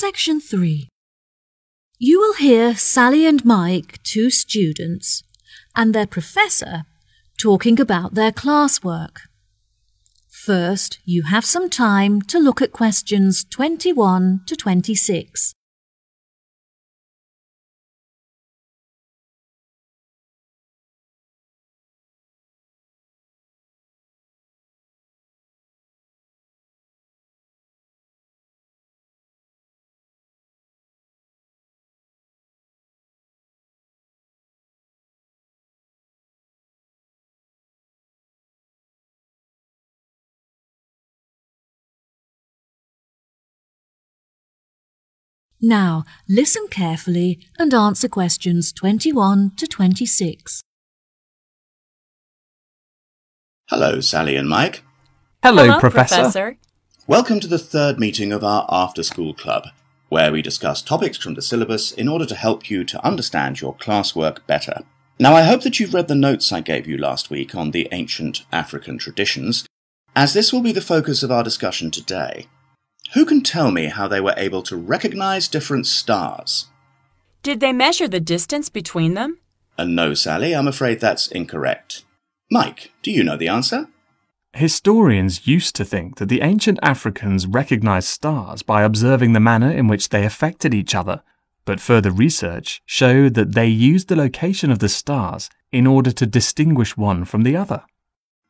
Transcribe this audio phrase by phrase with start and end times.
[0.00, 0.88] Section 3.
[1.98, 5.22] You will hear Sally and Mike, two students,
[5.76, 6.84] and their professor
[7.38, 9.18] talking about their classwork.
[10.30, 15.52] First, you have some time to look at questions 21 to 26.
[45.62, 50.62] Now, listen carefully and answer questions 21 to 26.
[53.68, 54.82] Hello, Sally and Mike.
[55.42, 56.56] Hello, Professor.
[57.06, 59.64] Welcome to the third meeting of our After School Club,
[60.08, 63.74] where we discuss topics from the syllabus in order to help you to understand your
[63.76, 64.84] classwork better.
[65.18, 67.86] Now, I hope that you've read the notes I gave you last week on the
[67.92, 69.66] ancient African traditions,
[70.16, 72.46] as this will be the focus of our discussion today.
[73.14, 76.66] Who can tell me how they were able to recognize different stars?
[77.42, 79.38] Did they measure the distance between them?
[79.76, 82.04] And no, Sally, I'm afraid that's incorrect.
[82.50, 83.88] Mike, do you know the answer?
[84.52, 89.88] Historians used to think that the ancient Africans recognized stars by observing the manner in
[89.88, 91.22] which they affected each other,
[91.64, 96.26] but further research showed that they used the location of the stars in order to
[96.26, 97.84] distinguish one from the other.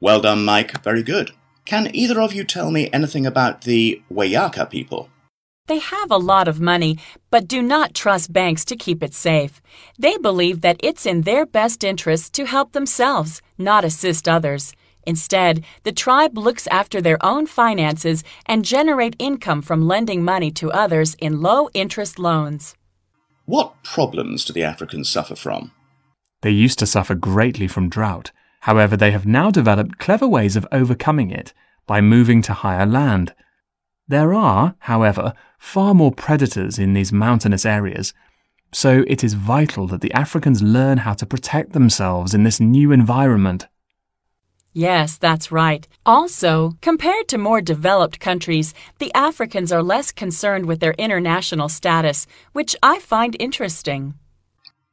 [0.00, 0.82] Well done, Mike.
[0.82, 1.32] Very good.
[1.66, 5.10] Can either of you tell me anything about the Wayaka people?
[5.66, 6.96] They have a lot of money,
[7.28, 9.60] but do not trust banks to keep it safe.
[9.98, 14.74] They believe that it's in their best interest to help themselves, not assist others.
[15.02, 20.70] Instead, the tribe looks after their own finances and generate income from lending money to
[20.70, 22.76] others in low interest loans.
[23.44, 25.72] What problems do the Africans suffer from?
[26.42, 28.30] They used to suffer greatly from drought.
[28.66, 31.54] However, they have now developed clever ways of overcoming it
[31.86, 33.32] by moving to higher land.
[34.08, 38.12] There are, however, far more predators in these mountainous areas,
[38.72, 42.90] so it is vital that the Africans learn how to protect themselves in this new
[42.90, 43.68] environment.
[44.72, 45.86] Yes, that's right.
[46.04, 52.26] Also, compared to more developed countries, the Africans are less concerned with their international status,
[52.52, 54.14] which I find interesting.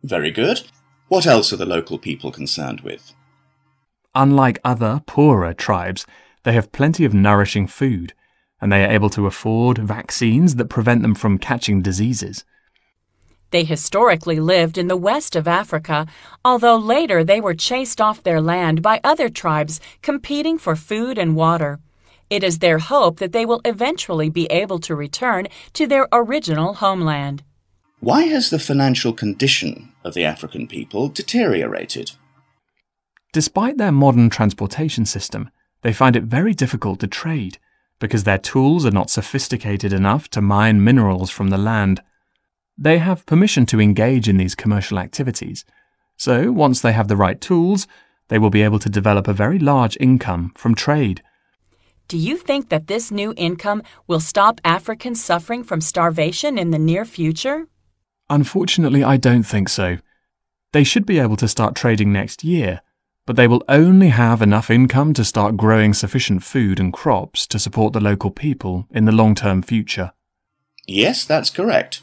[0.04, 0.62] Very good.
[1.08, 3.16] What else are the local people concerned with?
[4.16, 6.06] Unlike other, poorer tribes,
[6.44, 8.14] they have plenty of nourishing food,
[8.62, 12.46] and they are able to afford vaccines that prevent them from catching diseases.
[13.50, 16.08] They historically lived in the west of Africa,
[16.44, 21.36] although later they were chased off their land by other tribes competing for food and
[21.36, 21.80] water.
[22.30, 26.76] It is their hope that they will eventually be able to return to their original
[26.76, 27.44] homeland.
[28.00, 32.14] Why has the financial condition of the African people deteriorated?
[33.34, 35.50] Despite their modern transportation system,
[35.82, 37.58] they find it very difficult to trade
[38.00, 42.02] because their tools are not sophisticated enough to mine minerals from the land.
[42.78, 45.66] They have permission to engage in these commercial activities,
[46.16, 47.88] so once they have the right tools,
[48.28, 51.24] they will be able to develop a very large income from trade.
[52.08, 56.80] Do you think that this new income will stop Africans suffering from starvation in the
[56.80, 57.68] near future?
[58.30, 59.98] Unfortunately, I don't think so.
[60.72, 62.82] They should be able to start trading next year,
[63.26, 67.60] but they will only have enough income to start growing sufficient food and crops to
[67.60, 70.12] support the local people in the long term future.
[70.88, 72.02] Yes, that's correct.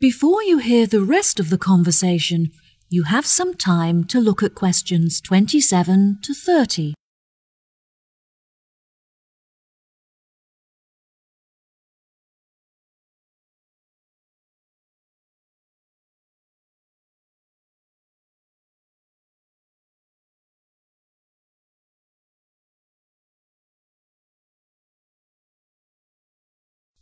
[0.00, 2.50] Before you hear the rest of the conversation,
[2.88, 6.94] you have some time to look at questions 27 to 30.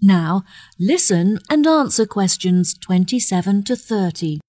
[0.03, 0.45] Now,
[0.79, 4.41] listen and answer questions 27 to 30.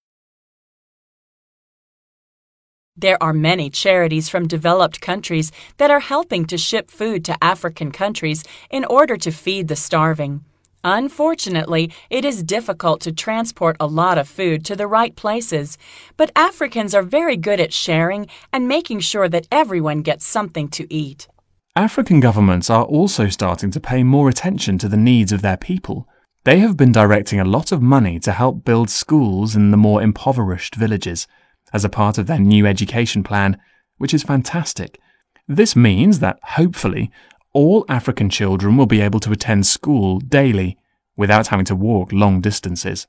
[2.95, 7.91] There are many charities from developed countries that are helping to ship food to African
[7.91, 10.45] countries in order to feed the starving.
[10.85, 15.77] Unfortunately, it is difficult to transport a lot of food to the right places,
[16.15, 20.91] but Africans are very good at sharing and making sure that everyone gets something to
[20.93, 21.27] eat.
[21.75, 26.05] African governments are also starting to pay more attention to the needs of their people.
[26.43, 30.01] They have been directing a lot of money to help build schools in the more
[30.01, 31.27] impoverished villages
[31.71, 33.57] as a part of their new education plan,
[33.97, 34.99] which is fantastic.
[35.47, 37.09] This means that, hopefully,
[37.53, 40.77] all African children will be able to attend school daily
[41.15, 43.07] without having to walk long distances.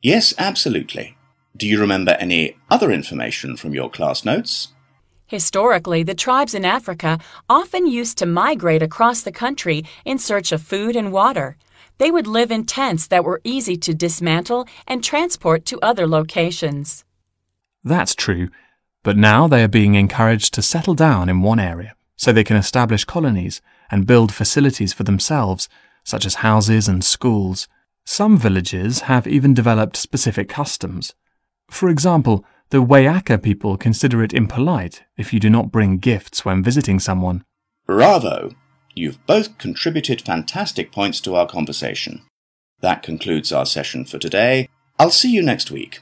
[0.00, 1.16] Yes, absolutely.
[1.56, 4.68] Do you remember any other information from your class notes?
[5.26, 7.18] Historically, the tribes in Africa
[7.48, 11.56] often used to migrate across the country in search of food and water.
[11.98, 17.04] They would live in tents that were easy to dismantle and transport to other locations.
[17.82, 18.48] That's true,
[19.02, 22.56] but now they are being encouraged to settle down in one area so they can
[22.56, 25.68] establish colonies and build facilities for themselves,
[26.04, 27.68] such as houses and schools.
[28.04, 31.14] Some villages have even developed specific customs.
[31.70, 36.62] For example, the Wayaka people consider it impolite if you do not bring gifts when
[36.62, 37.44] visiting someone.
[37.86, 38.54] Bravo!
[38.94, 42.22] You've both contributed fantastic points to our conversation.
[42.80, 44.68] That concludes our session for today.
[44.98, 46.00] I'll see you next week.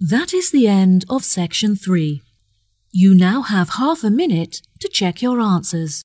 [0.00, 2.22] That is the end of section three.
[2.92, 6.02] You now have half a minute to check your answers.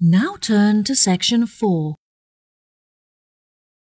[0.00, 1.94] Now turn to section 4.